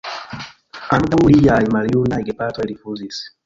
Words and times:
Ankaŭ 0.97 1.21
liaj 1.35 1.59
maljunaj 1.77 2.21
gepatroj 2.31 2.69
rifuzis. 2.77 3.25